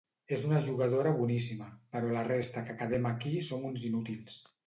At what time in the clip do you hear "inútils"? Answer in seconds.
3.91-4.43